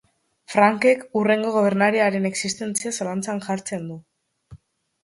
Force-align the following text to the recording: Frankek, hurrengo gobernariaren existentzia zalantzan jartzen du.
Frankek, 0.53 1.03
hurrengo 1.19 1.51
gobernariaren 1.57 2.27
existentzia 2.33 2.95
zalantzan 2.99 3.47
jartzen 3.51 3.89
du. 3.93 4.01